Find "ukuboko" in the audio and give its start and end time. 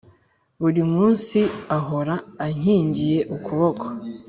3.35-3.85